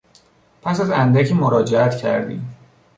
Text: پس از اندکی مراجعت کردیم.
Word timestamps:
پس 0.61 0.79
از 0.81 0.89
اندکی 0.89 1.33
مراجعت 1.33 1.97
کردیم. 1.97 2.55